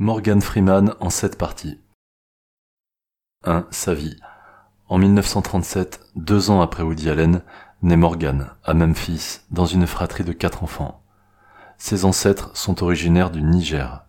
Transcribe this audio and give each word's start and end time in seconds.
Morgan 0.00 0.40
Freeman 0.42 0.92
en 0.98 1.08
sept 1.08 1.38
parties. 1.38 1.80
1. 3.44 3.64
Sa 3.70 3.94
vie. 3.94 4.16
En 4.88 4.98
1937, 4.98 6.00
deux 6.16 6.50
ans 6.50 6.60
après 6.62 6.82
Woody 6.82 7.08
Allen, 7.08 7.42
naît 7.80 7.96
Morgan, 7.96 8.50
à 8.64 8.74
Memphis, 8.74 9.42
dans 9.52 9.66
une 9.66 9.86
fratrie 9.86 10.24
de 10.24 10.32
quatre 10.32 10.64
enfants. 10.64 11.04
Ses 11.78 12.04
ancêtres 12.04 12.56
sont 12.56 12.82
originaires 12.82 13.30
du 13.30 13.40
Niger. 13.40 14.04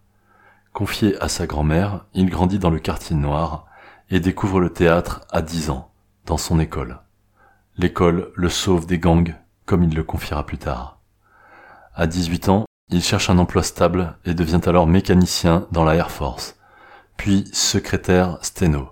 Confié 0.74 1.22
à 1.22 1.30
sa 1.30 1.46
grand-mère, 1.46 2.08
il 2.16 2.32
grandit 2.32 2.58
dans 2.58 2.72
le 2.72 2.80
quartier 2.80 3.16
noir 3.16 3.68
et 4.10 4.20
découvre 4.20 4.60
le 4.60 4.74
théâtre 4.74 5.22
à 5.30 5.44
10 5.44 5.70
ans, 5.70 5.92
dans 6.26 6.38
son 6.38 6.60
école. 6.60 7.00
L'école 7.78 8.32
le 8.34 8.50
sauve 8.50 8.88
des 8.88 8.98
gangs, 8.98 9.36
comme 9.68 9.84
il 9.84 9.94
le 9.94 10.04
confiera 10.04 10.48
plus 10.48 10.58
tard. 10.58 11.00
À 11.94 12.08
18 12.08 12.50
ans, 12.50 12.66
il 12.90 13.04
cherche 13.04 13.30
un 13.30 13.38
emploi 13.38 13.64
stable 13.64 14.18
et 14.26 14.34
devient 14.34 14.62
alors 14.66 14.88
mécanicien 14.88 15.68
dans 15.72 15.84
la 15.84 15.96
Air 15.96 16.12
Force, 16.12 16.58
puis 17.18 17.46
secrétaire 17.52 18.38
sténo. 18.42 18.90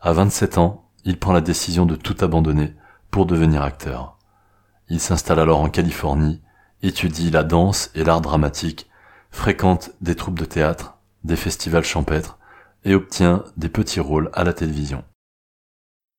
À 0.00 0.12
27 0.12 0.58
ans, 0.58 0.88
il 1.04 1.18
prend 1.18 1.32
la 1.32 1.40
décision 1.40 1.86
de 1.86 1.96
tout 1.96 2.16
abandonner 2.20 2.74
pour 3.10 3.26
devenir 3.26 3.62
acteur. 3.62 4.16
Il 4.88 5.00
s'installe 5.00 5.40
alors 5.40 5.60
en 5.60 5.68
Californie, 5.68 6.40
étudie 6.82 7.30
la 7.30 7.42
danse 7.42 7.90
et 7.94 8.04
l'art 8.04 8.20
dramatique, 8.20 8.88
fréquente 9.30 9.90
des 10.00 10.14
troupes 10.14 10.38
de 10.38 10.44
théâtre, 10.44 10.98
des 11.24 11.36
festivals 11.36 11.84
champêtres 11.84 12.38
et 12.84 12.94
obtient 12.94 13.44
des 13.56 13.68
petits 13.68 14.00
rôles 14.00 14.30
à 14.32 14.44
la 14.44 14.52
télévision. 14.52 15.04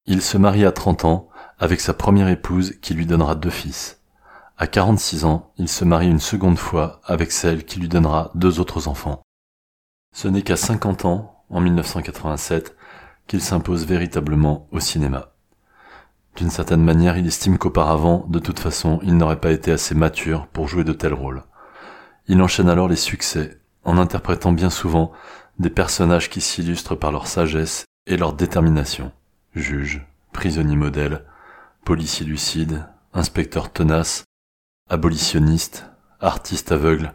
Il 0.05 0.22
se 0.22 0.38
marie 0.38 0.66
à 0.66 0.72
30 0.72 1.05
ans 1.05 1.30
avec 1.59 1.80
sa 1.80 1.94
première 1.94 2.28
épouse 2.28 2.76
qui 2.81 2.94
lui 2.94 3.05
donnera 3.05 3.36
deux 3.36 3.50
fils. 3.50 4.01
À 4.58 4.68
46 4.68 5.26
ans, 5.26 5.52
il 5.58 5.68
se 5.68 5.86
marie 5.86 6.10
une 6.10 6.20
seconde 6.20 6.58
fois 6.58 7.02
avec 7.05 7.32
celle 7.32 7.66
qui 7.66 7.80
lui 7.80 7.88
donnera 7.88 8.32
deux 8.36 8.59
autres 8.59 8.88
enfants. 8.88 9.22
Ce 10.14 10.28
n'est 10.28 10.44
qu'à 10.44 10.58
50 10.58 11.05
ans, 11.05 11.44
en 11.50 11.62
1987, 11.62 12.76
qu'il 13.28 13.42
s'impose 13.42 13.86
véritablement 13.86 14.67
au 14.72 14.80
cinéma. 14.80 15.34
D'une 16.36 16.50
certaine 16.50 16.84
manière, 16.84 17.17
il 17.17 17.28
estime 17.28 17.58
qu'auparavant, 17.58 18.25
de 18.30 18.40
toute 18.40 18.59
façon, 18.59 19.00
il 19.03 19.17
n'aurait 19.17 19.40
pas 19.40 19.52
été 19.52 19.72
assez 19.72 19.95
mature 19.95 20.48
pour 20.48 20.68
jouer 20.68 20.84
de 20.84 20.94
tels 20.94 21.14
rôles. 21.14 21.44
Il 22.28 22.42
enchaîne 22.42 22.70
alors 22.70 22.88
les 22.88 22.95
succès, 22.95 23.59
en 23.84 23.97
interprétant 23.97 24.52
bien 24.52 24.70
souvent 24.70 25.12
des 25.59 25.70
personnages 25.70 26.30
qui 26.30 26.42
s'illustrent 26.42 26.95
par 26.95 27.12
leur 27.12 27.28
sagesse 27.28 27.86
et 28.08 28.18
leur 28.18 28.34
détermination. 28.34 29.12
Juge, 29.53 30.06
prisonnier 30.31 30.75
modèle, 30.75 31.25
policier 31.84 32.25
lucide, 32.25 32.88
inspecteur 33.14 33.72
tenace, 33.72 34.23
abolitionniste, 34.92 35.89
artiste 36.20 36.73
aveugle, 36.73 37.14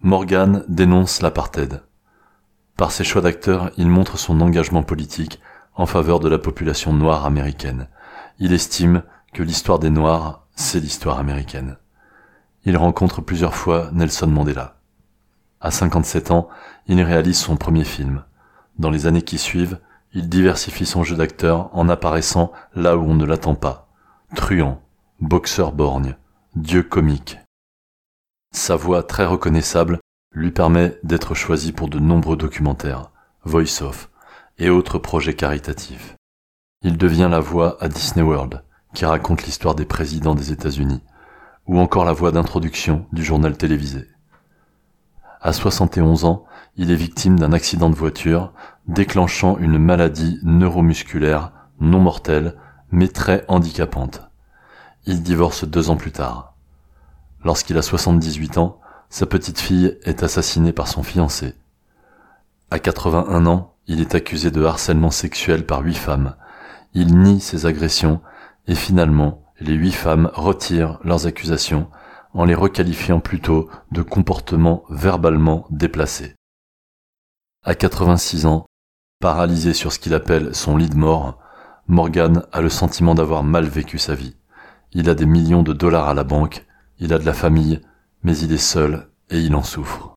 Morgan 0.00 0.64
dénonce 0.66 1.22
l'apartheid. 1.22 1.80
Par 2.76 2.90
ses 2.90 3.04
choix 3.04 3.22
d'acteur, 3.22 3.70
il 3.76 3.86
montre 3.86 4.18
son 4.18 4.40
engagement 4.40 4.82
politique 4.82 5.38
en 5.76 5.86
faveur 5.86 6.18
de 6.18 6.28
la 6.28 6.40
population 6.40 6.92
noire 6.92 7.24
américaine. 7.24 7.86
Il 8.40 8.52
estime 8.52 9.04
que 9.32 9.44
l'histoire 9.44 9.78
des 9.78 9.90
Noirs, 9.90 10.44
c'est 10.56 10.80
l'histoire 10.80 11.20
américaine. 11.20 11.76
Il 12.64 12.76
rencontre 12.76 13.20
plusieurs 13.20 13.54
fois 13.54 13.90
Nelson 13.92 14.26
Mandela. 14.26 14.80
À 15.60 15.70
57 15.70 16.32
ans, 16.32 16.48
il 16.88 17.00
réalise 17.00 17.38
son 17.38 17.56
premier 17.56 17.84
film. 17.84 18.24
Dans 18.80 18.90
les 18.90 19.06
années 19.06 19.22
qui 19.22 19.38
suivent, 19.38 19.78
il 20.14 20.28
diversifie 20.28 20.86
son 20.86 21.04
jeu 21.04 21.14
d'acteur 21.14 21.70
en 21.74 21.88
apparaissant 21.88 22.50
là 22.74 22.96
où 22.96 23.04
on 23.08 23.14
ne 23.14 23.24
l'attend 23.24 23.54
pas. 23.54 23.88
Truand, 24.34 24.82
boxeur 25.20 25.70
borgne, 25.70 26.16
Dieu 26.54 26.82
comique. 26.82 27.38
Sa 28.54 28.76
voix 28.76 29.02
très 29.02 29.24
reconnaissable 29.24 30.00
lui 30.32 30.50
permet 30.50 30.98
d'être 31.02 31.34
choisi 31.34 31.72
pour 31.72 31.88
de 31.88 31.98
nombreux 31.98 32.36
documentaires, 32.36 33.10
voice-off 33.44 34.10
et 34.58 34.68
autres 34.68 34.98
projets 34.98 35.32
caritatifs. 35.32 36.14
Il 36.82 36.98
devient 36.98 37.28
la 37.30 37.40
voix 37.40 37.82
à 37.82 37.88
Disney 37.88 38.22
World, 38.22 38.62
qui 38.92 39.06
raconte 39.06 39.44
l'histoire 39.44 39.74
des 39.74 39.86
présidents 39.86 40.34
des 40.34 40.52
États-Unis, 40.52 41.02
ou 41.66 41.78
encore 41.78 42.04
la 42.04 42.12
voix 42.12 42.32
d'introduction 42.32 43.06
du 43.12 43.24
journal 43.24 43.56
télévisé. 43.56 44.06
À 45.40 45.54
71 45.54 46.26
ans, 46.26 46.44
il 46.76 46.90
est 46.90 46.96
victime 46.96 47.38
d'un 47.38 47.54
accident 47.54 47.88
de 47.88 47.94
voiture 47.94 48.52
déclenchant 48.86 49.56
une 49.56 49.78
maladie 49.78 50.38
neuromusculaire 50.42 51.52
non 51.80 52.00
mortelle 52.00 52.58
mais 52.90 53.08
très 53.08 53.46
handicapante. 53.48 54.20
Il 55.06 55.22
divorce 55.22 55.64
deux 55.64 55.90
ans 55.90 55.96
plus 55.96 56.12
tard. 56.12 56.51
Lorsqu'il 57.44 57.76
a 57.76 57.82
78 57.82 58.58
ans, 58.58 58.80
sa 59.10 59.26
petite 59.26 59.60
fille 59.60 59.98
est 60.04 60.22
assassinée 60.22 60.72
par 60.72 60.88
son 60.88 61.02
fiancé. 61.02 61.54
À 62.70 62.78
81 62.78 63.46
ans, 63.46 63.74
il 63.86 64.00
est 64.00 64.14
accusé 64.14 64.50
de 64.50 64.64
harcèlement 64.64 65.10
sexuel 65.10 65.66
par 65.66 65.80
huit 65.82 65.96
femmes. 65.96 66.36
Il 66.94 67.18
nie 67.18 67.40
ses 67.40 67.66
agressions 67.66 68.20
et 68.66 68.74
finalement, 68.74 69.42
les 69.60 69.74
huit 69.74 69.92
femmes 69.92 70.30
retirent 70.34 70.98
leurs 71.04 71.26
accusations 71.26 71.88
en 72.34 72.44
les 72.44 72.54
requalifiant 72.54 73.20
plutôt 73.20 73.68
de 73.90 74.02
comportements 74.02 74.84
verbalement 74.88 75.66
déplacés. 75.70 76.34
À 77.64 77.74
86 77.74 78.46
ans, 78.46 78.66
paralysé 79.20 79.74
sur 79.74 79.92
ce 79.92 79.98
qu'il 79.98 80.14
appelle 80.14 80.54
son 80.54 80.76
lit 80.76 80.88
de 80.88 80.96
mort, 80.96 81.38
Morgan 81.88 82.44
a 82.52 82.60
le 82.60 82.68
sentiment 82.68 83.14
d'avoir 83.14 83.42
mal 83.42 83.66
vécu 83.66 83.98
sa 83.98 84.14
vie. 84.14 84.36
Il 84.92 85.10
a 85.10 85.14
des 85.14 85.26
millions 85.26 85.62
de 85.62 85.72
dollars 85.72 86.08
à 86.08 86.14
la 86.14 86.24
banque, 86.24 86.64
il 87.02 87.12
a 87.12 87.18
de 87.18 87.26
la 87.26 87.32
famille, 87.32 87.80
mais 88.22 88.38
il 88.38 88.52
est 88.52 88.56
seul 88.56 89.08
et 89.28 89.40
il 89.40 89.56
en 89.56 89.64
souffre. 89.64 90.14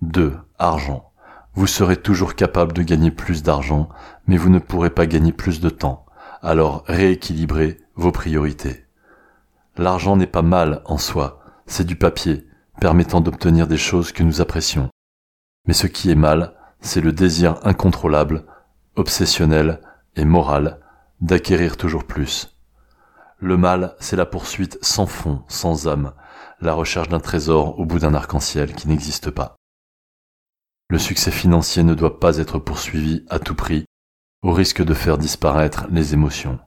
2. 0.00 0.36
Argent. 0.58 1.12
Vous 1.54 1.68
serez 1.68 1.96
toujours 1.96 2.34
capable 2.34 2.72
de 2.72 2.82
gagner 2.82 3.12
plus 3.12 3.44
d'argent, 3.44 3.88
mais 4.26 4.36
vous 4.36 4.50
ne 4.50 4.58
pourrez 4.58 4.90
pas 4.90 5.06
gagner 5.06 5.32
plus 5.32 5.60
de 5.60 5.70
temps. 5.70 6.04
Alors 6.40 6.82
rééquilibrez 6.88 7.78
vos 7.94 8.10
priorités. 8.10 8.84
L'argent 9.76 10.16
n'est 10.16 10.26
pas 10.26 10.42
mal 10.42 10.82
en 10.84 10.98
soi, 10.98 11.44
c'est 11.66 11.86
du 11.86 11.94
papier, 11.94 12.48
permettant 12.80 13.20
d'obtenir 13.20 13.68
des 13.68 13.78
choses 13.78 14.10
que 14.10 14.24
nous 14.24 14.40
apprécions. 14.40 14.90
Mais 15.68 15.74
ce 15.74 15.86
qui 15.86 16.10
est 16.10 16.16
mal, 16.16 16.56
c'est 16.80 17.00
le 17.00 17.12
désir 17.12 17.60
incontrôlable, 17.62 18.46
obsessionnel 18.96 19.80
et 20.16 20.24
moral 20.24 20.80
d'acquérir 21.20 21.76
toujours 21.76 22.02
plus. 22.02 22.51
Le 23.44 23.56
mal, 23.56 23.96
c'est 23.98 24.14
la 24.14 24.24
poursuite 24.24 24.78
sans 24.82 25.06
fond, 25.06 25.42
sans 25.48 25.88
âme, 25.88 26.12
la 26.60 26.74
recherche 26.74 27.08
d'un 27.08 27.18
trésor 27.18 27.76
au 27.80 27.84
bout 27.84 27.98
d'un 27.98 28.14
arc-en-ciel 28.14 28.72
qui 28.72 28.86
n'existe 28.86 29.32
pas. 29.32 29.56
Le 30.88 30.98
succès 31.00 31.32
financier 31.32 31.82
ne 31.82 31.94
doit 31.94 32.20
pas 32.20 32.36
être 32.36 32.60
poursuivi 32.60 33.26
à 33.28 33.40
tout 33.40 33.56
prix, 33.56 33.84
au 34.44 34.52
risque 34.52 34.84
de 34.84 34.94
faire 34.94 35.18
disparaître 35.18 35.88
les 35.90 36.14
émotions. 36.14 36.60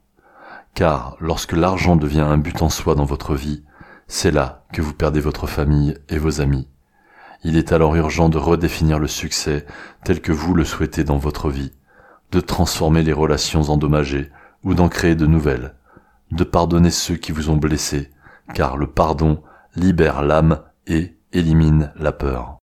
Car 0.73 1.15
lorsque 1.21 1.53
l'argent 1.53 1.95
devient 1.95 2.19
un 2.27 2.37
but 2.37 2.61
en 2.61 2.69
soi 2.69 2.93
dans 2.93 3.05
votre 3.05 3.35
vie, 3.35 3.63
c'est 4.07 4.31
là 4.31 4.65
que 4.73 4.81
vous 4.81 4.93
perdez 4.93 5.21
votre 5.21 5.47
famille 5.47 5.97
et 6.09 6.17
vos 6.17 6.41
amis. 6.41 6.67
Il 7.45 7.55
est 7.55 7.71
alors 7.71 7.95
urgent 7.95 8.27
de 8.27 8.37
redéfinir 8.37 8.99
le 8.99 9.07
succès 9.07 9.65
tel 10.03 10.19
que 10.19 10.33
vous 10.33 10.53
le 10.53 10.65
souhaitez 10.65 11.05
dans 11.05 11.19
votre 11.19 11.49
vie, 11.49 11.71
de 12.33 12.41
transformer 12.41 13.01
les 13.01 13.13
relations 13.13 13.61
endommagées 13.61 14.29
ou 14.65 14.73
d'en 14.73 14.89
créer 14.89 15.15
de 15.15 15.25
nouvelles, 15.25 15.75
de 16.31 16.43
pardonner 16.43 16.91
ceux 16.91 17.15
qui 17.15 17.31
vous 17.31 17.49
ont 17.49 17.57
blessé, 17.57 18.11
car 18.53 18.77
le 18.77 18.87
pardon 18.87 19.43
libère 19.75 20.21
l'âme 20.21 20.63
et 20.87 21.17
élimine 21.31 21.91
la 21.95 22.11
peur. 22.11 22.57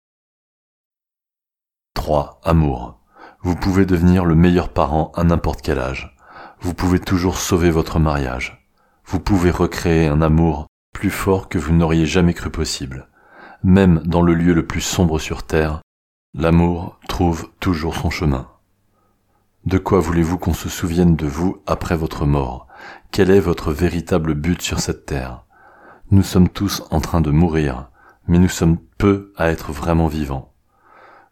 3. 1.94 2.40
Amour. 2.44 3.00
Vous 3.42 3.56
pouvez 3.56 3.86
devenir 3.86 4.26
le 4.26 4.36
meilleur 4.36 4.70
parent 4.70 5.12
à 5.16 5.24
n'importe 5.24 5.62
quel 5.62 5.80
âge. 5.80 6.16
Vous 6.60 6.74
pouvez 6.74 7.00
toujours 7.00 7.38
sauver 7.38 7.72
votre 7.72 8.00
mariage. 8.00 8.68
Vous 9.06 9.20
pouvez 9.20 9.52
recréer 9.52 10.08
un 10.08 10.22
amour 10.22 10.68
plus 10.94 11.10
fort 11.10 11.50
que 11.50 11.58
vous 11.58 11.74
n'auriez 11.74 12.06
jamais 12.06 12.34
cru 12.34 12.50
possible. 12.50 13.08
Même 13.64 14.00
dans 14.06 14.22
le 14.22 14.34
lieu 14.34 14.54
le 14.54 14.66
plus 14.66 14.82
sombre 14.82 15.20
sur 15.20 15.44
Terre, 15.44 15.81
l'amour 16.34 17.00
trouve 17.07 17.50
toujours 17.60 17.96
son 17.96 18.10
chemin. 18.10 18.48
De 19.66 19.78
quoi 19.78 20.00
voulez-vous 20.00 20.38
qu'on 20.38 20.54
se 20.54 20.69
souvienne 20.69 21.16
de 21.16 21.28
vous 21.28 21.62
après 21.68 21.96
votre 21.96 22.25
mort? 22.25 22.68
Quel 23.12 23.30
est 23.30 23.39
votre 23.39 23.74
véritable 23.74 24.33
but 24.33 24.62
sur 24.62 24.80
cette 24.80 25.06
terre? 25.06 25.44
Nous 26.12 26.24
sommes 26.24 26.50
tous 26.50 26.83
en 26.92 27.01
train 27.01 27.22
de 27.22 27.31
mourir, 27.31 27.89
mais 28.28 28.39
nous 28.39 28.50
sommes 28.50 28.78
peu 28.98 29.33
à 29.38 29.50
être 29.50 29.72
vraiment 29.72 30.07
vivants. 30.07 30.54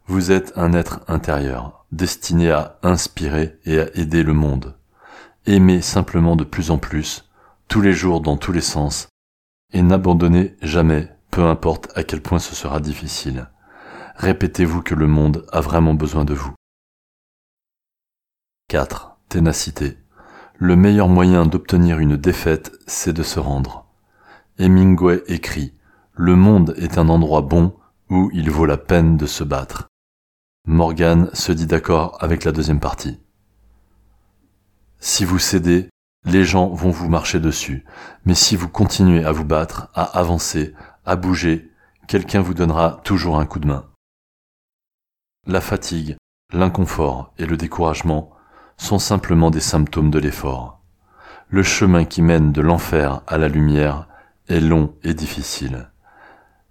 Vous 0.06 0.32
êtes 0.32 0.52
un 0.56 0.72
être 0.72 1.00
intérieur, 1.08 1.86
destiné 1.92 2.50
à 2.50 2.78
inspirer 2.82 3.58
et 3.64 3.80
à 3.80 3.86
aider 3.94 4.22
le 4.22 4.32
monde. 4.32 4.76
Aimez 5.46 5.82
simplement 5.82 6.36
de 6.36 6.44
plus 6.44 6.70
en 6.70 6.78
plus, 6.78 7.30
tous 7.68 7.80
les 7.80 7.92
jours 7.92 8.20
dans 8.20 8.36
tous 8.36 8.52
les 8.52 8.60
sens, 8.60 9.08
et 9.72 9.82
n'abandonnez 9.82 10.56
jamais, 10.62 11.08
peu 11.30 11.44
importe 11.44 11.88
à 11.96 12.02
quel 12.02 12.20
point 12.20 12.38
ce 12.38 12.54
sera 12.54 12.80
difficile. 12.80 13.48
Répétez-vous 14.16 14.82
que 14.82 14.94
le 14.94 15.06
monde 15.06 15.46
a 15.52 15.60
vraiment 15.60 15.94
besoin 15.94 16.24
de 16.24 16.34
vous. 16.34 16.52
4. 18.68 19.16
Ténacité. 19.28 19.96
Le 20.62 20.76
meilleur 20.76 21.08
moyen 21.08 21.46
d'obtenir 21.46 22.00
une 22.00 22.18
défaite, 22.18 22.72
c'est 22.86 23.14
de 23.14 23.22
se 23.22 23.40
rendre. 23.40 23.86
Hemingway 24.58 25.22
écrit 25.26 25.72
Le 26.12 26.36
monde 26.36 26.74
est 26.76 26.98
un 26.98 27.08
endroit 27.08 27.40
bon 27.40 27.74
où 28.10 28.30
il 28.34 28.50
vaut 28.50 28.66
la 28.66 28.76
peine 28.76 29.16
de 29.16 29.24
se 29.24 29.42
battre. 29.42 29.88
Morgan 30.66 31.30
se 31.32 31.52
dit 31.52 31.66
d'accord 31.66 32.22
avec 32.22 32.44
la 32.44 32.52
deuxième 32.52 32.78
partie. 32.78 33.18
Si 34.98 35.24
vous 35.24 35.38
cédez, 35.38 35.88
les 36.26 36.44
gens 36.44 36.68
vont 36.68 36.90
vous 36.90 37.08
marcher 37.08 37.40
dessus, 37.40 37.86
mais 38.26 38.34
si 38.34 38.54
vous 38.54 38.68
continuez 38.68 39.24
à 39.24 39.32
vous 39.32 39.46
battre, 39.46 39.88
à 39.94 40.02
avancer, 40.18 40.74
à 41.06 41.16
bouger, 41.16 41.70
quelqu'un 42.06 42.42
vous 42.42 42.52
donnera 42.52 43.00
toujours 43.02 43.40
un 43.40 43.46
coup 43.46 43.60
de 43.60 43.66
main. 43.66 43.86
La 45.46 45.62
fatigue, 45.62 46.18
l'inconfort 46.52 47.32
et 47.38 47.46
le 47.46 47.56
découragement 47.56 48.34
sont 48.80 48.98
simplement 48.98 49.50
des 49.50 49.60
symptômes 49.60 50.10
de 50.10 50.18
l'effort. 50.18 50.80
Le 51.50 51.62
chemin 51.62 52.06
qui 52.06 52.22
mène 52.22 52.50
de 52.50 52.62
l'enfer 52.62 53.20
à 53.26 53.36
la 53.36 53.48
lumière 53.48 54.08
est 54.48 54.60
long 54.60 54.94
et 55.04 55.12
difficile. 55.12 55.90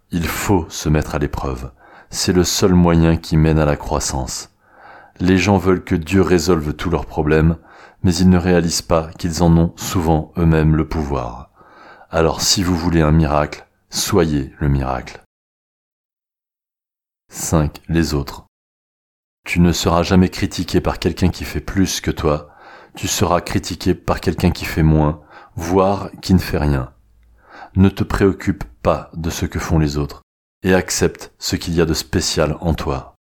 Il 0.09 0.25
faut 0.25 0.65
se 0.69 0.89
mettre 0.89 1.13
à 1.13 1.19
l'épreuve. 1.19 1.71
C'est 2.09 2.33
le 2.33 2.43
seul 2.43 2.73
moyen 2.73 3.15
qui 3.15 3.37
mène 3.37 3.59
à 3.59 3.65
la 3.65 3.75
croissance. 3.75 4.49
Les 5.19 5.37
gens 5.37 5.57
veulent 5.57 5.83
que 5.83 5.93
Dieu 5.93 6.21
résolve 6.21 6.73
tous 6.73 6.89
leurs 6.89 7.05
problèmes, 7.05 7.57
mais 8.01 8.15
ils 8.15 8.29
ne 8.29 8.39
réalisent 8.39 8.81
pas 8.81 9.11
qu'ils 9.19 9.43
en 9.43 9.55
ont 9.55 9.73
souvent 9.75 10.31
eux-mêmes 10.37 10.75
le 10.75 10.87
pouvoir. 10.87 11.51
Alors 12.09 12.41
si 12.41 12.63
vous 12.63 12.75
voulez 12.75 13.01
un 13.01 13.11
miracle, 13.11 13.67
soyez 13.91 14.51
le 14.57 14.67
miracle. 14.67 15.21
5. 17.29 17.81
Les 17.87 18.15
autres. 18.15 18.48
Tu 19.49 19.59
ne 19.59 19.71
seras 19.71 20.03
jamais 20.03 20.29
critiqué 20.29 20.79
par 20.79 20.99
quelqu'un 20.99 21.29
qui 21.29 21.43
fait 21.43 21.59
plus 21.59 22.01
que 22.01 22.11
toi, 22.11 22.51
tu 22.93 23.07
seras 23.07 23.41
critiqué 23.41 23.95
par 23.95 24.21
quelqu'un 24.21 24.51
qui 24.51 24.63
fait 24.63 24.83
moins, 24.83 25.23
voire 25.55 26.11
qui 26.21 26.35
ne 26.35 26.39
fait 26.39 26.59
rien. 26.59 26.93
Ne 27.75 27.89
te 27.89 28.03
préoccupe 28.03 28.63
pas 28.83 29.09
de 29.15 29.31
ce 29.31 29.47
que 29.47 29.57
font 29.57 29.79
les 29.79 29.97
autres, 29.97 30.21
et 30.61 30.75
accepte 30.75 31.33
ce 31.39 31.55
qu'il 31.55 31.73
y 31.73 31.81
a 31.81 31.87
de 31.87 31.95
spécial 31.95 32.57
en 32.61 32.75
toi. 32.75 33.15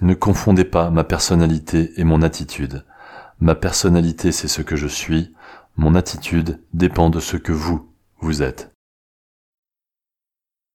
Ne 0.00 0.14
confondez 0.14 0.64
pas 0.64 0.90
ma 0.90 1.02
personnalité 1.02 1.90
et 1.96 2.04
mon 2.04 2.22
attitude. 2.22 2.86
Ma 3.40 3.56
personnalité, 3.56 4.30
c'est 4.30 4.46
ce 4.46 4.62
que 4.62 4.76
je 4.76 4.86
suis, 4.86 5.34
mon 5.76 5.96
attitude 5.96 6.62
dépend 6.72 7.10
de 7.10 7.18
ce 7.18 7.36
que 7.36 7.50
vous, 7.50 7.92
vous 8.20 8.42
êtes. 8.42 8.70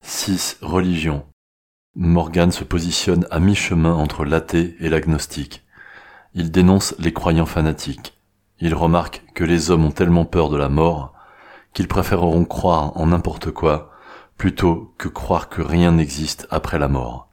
6. 0.04 0.58
Religion. 0.62 1.26
Morgan 1.96 2.52
se 2.52 2.66
positionne 2.66 3.26
à 3.32 3.40
mi-chemin 3.40 3.94
entre 3.94 4.26
l'athée 4.26 4.76
et 4.80 4.90
l'agnostique. 4.90 5.64
Il 6.34 6.52
dénonce 6.52 6.94
les 7.00 7.14
croyants 7.14 7.46
fanatiques. 7.46 8.18
Il 8.60 8.76
remarque 8.76 9.24
que 9.34 9.46
les 9.46 9.72
hommes 9.72 9.86
ont 9.86 9.92
tellement 9.92 10.26
peur 10.26 10.50
de 10.50 10.58
la 10.58 10.68
mort 10.68 11.14
qu'ils 11.74 11.88
préféreront 11.88 12.46
croire 12.46 12.98
en 12.98 13.08
n'importe 13.08 13.52
quoi 13.52 13.92
plutôt 14.38 14.94
que 14.98 15.08
croire 15.08 15.48
que 15.48 15.62
rien 15.62 15.94
n'existe 15.94 16.48
après 16.50 16.80
la 16.80 16.90
mort. 16.90 17.30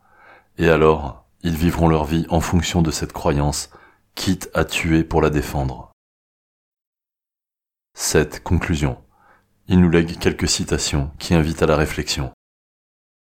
Et 0.58 0.68
alors, 0.68 1.24
ils 1.42 1.56
vivront 1.56 1.88
leur 1.88 2.04
vie 2.04 2.26
en 2.28 2.40
fonction 2.40 2.82
de 2.82 2.92
cette 2.92 3.12
croyance, 3.12 3.70
quitte 4.14 4.50
à 4.54 4.64
tuer 4.64 5.02
pour 5.02 5.20
la 5.22 5.30
défendre. 5.30 5.90
Cette 7.94 8.42
Conclusion. 8.42 8.98
Il 9.66 9.80
nous 9.80 9.90
lègue 9.90 10.18
quelques 10.18 10.48
citations 10.48 11.10
qui 11.18 11.34
invitent 11.34 11.62
à 11.62 11.66
la 11.66 11.76
réflexion. 11.76 12.32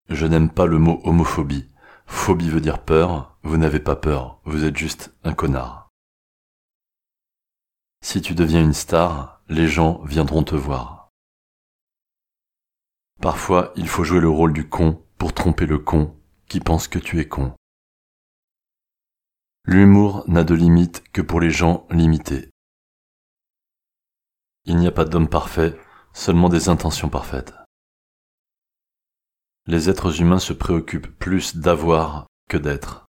Je 0.10 0.26
n'aime 0.26 0.50
pas 0.50 0.66
le 0.66 0.80
mot 0.80 1.02
homophobie. 1.04 1.70
Phobie 2.06 2.50
veut 2.50 2.62
dire 2.62 2.82
peur, 2.82 3.38
vous 3.44 3.58
n'avez 3.58 3.82
pas 3.82 3.98
peur, 3.98 4.40
vous 4.46 4.64
êtes 4.64 4.78
juste 4.78 5.14
un 5.26 5.34
connard. 5.34 5.90
Si 8.02 8.22
tu 8.22 8.34
deviens 8.34 8.64
une 8.64 8.74
star, 8.74 9.42
les 9.50 9.68
gens 9.68 10.02
viendront 10.06 10.44
te 10.44 10.56
voir. 10.56 11.10
Parfois, 13.22 13.74
il 13.76 13.90
faut 13.90 14.06
jouer 14.06 14.22
le 14.22 14.30
rôle 14.30 14.54
du 14.54 14.70
con 14.70 15.04
pour 15.18 15.34
tromper 15.34 15.66
le 15.66 15.80
con 15.80 16.16
qui 16.48 16.62
pense 16.62 16.88
que 16.88 17.00
tu 17.00 17.20
es 17.20 17.28
con. 17.28 17.54
L'humour 19.66 20.24
n'a 20.28 20.46
de 20.46 20.54
limite 20.54 21.04
que 21.12 21.22
pour 21.22 21.42
les 21.42 21.52
gens 21.52 21.86
limités. 21.90 22.50
Il 24.64 24.78
n'y 24.78 24.88
a 24.88 24.92
pas 24.92 25.04
d'homme 25.04 25.28
parfait, 25.28 25.78
seulement 26.14 26.48
des 26.48 26.70
intentions 26.70 27.10
parfaites 27.10 27.54
les 29.68 29.90
êtres 29.90 30.22
humains 30.22 30.40
se 30.40 30.54
préoccupent 30.54 31.18
plus 31.20 31.58
d'avoir 31.58 32.26
que 32.50 32.58
d'être. 32.58 33.06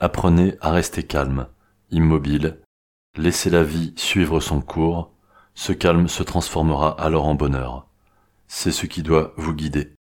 Apprenez 0.00 0.56
à 0.60 0.72
rester 0.72 1.04
calme, 1.04 1.46
immobile, 1.90 2.60
laissez 3.16 3.48
la 3.48 3.62
vie 3.62 3.94
suivre 3.96 4.40
son 4.40 4.60
cours, 4.60 5.12
ce 5.54 5.72
calme 5.72 6.08
se 6.08 6.22
transformera 6.22 7.00
alors 7.00 7.26
en 7.26 7.34
bonheur. 7.34 7.86
C'est 8.48 8.72
ce 8.72 8.86
qui 8.86 9.02
doit 9.02 9.32
vous 9.36 9.54
guider. 9.54 9.94